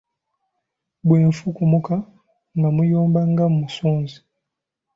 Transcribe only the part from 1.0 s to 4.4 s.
Bw'efukumuka nga muyomba nga musooza.